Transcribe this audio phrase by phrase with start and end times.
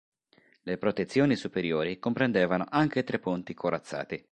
[0.63, 4.19] Le protezioni superiori comprendevano anche tre ponti corazzati.